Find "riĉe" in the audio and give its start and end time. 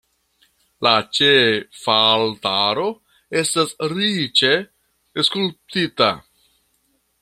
3.95-4.53